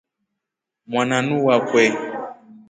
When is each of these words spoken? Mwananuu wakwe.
Mwananuu 0.91 1.45
wakwe. 1.47 1.83